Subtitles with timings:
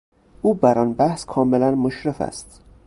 [0.41, 2.61] او بر آن بحث کاملا مشرف است